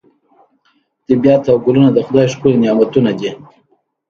طبیعت 1.05 1.43
او 1.51 1.57
ګلونه 1.65 1.89
د 1.93 1.97
خدای 2.07 2.27
ښکلي 2.33 2.57
نعمتونه 2.63 3.11
دي. 3.19 3.29